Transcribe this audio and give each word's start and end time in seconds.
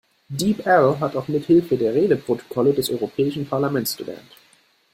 Deep-L 0.35 0.99
hat 0.99 1.15
auch 1.15 1.27
mithilfe 1.27 1.77
der 1.77 1.93
Redeprotokolle 1.93 2.73
des 2.73 2.89
europäischen 2.89 3.45
Parlaments 3.47 3.95
gelernt. 3.95 4.31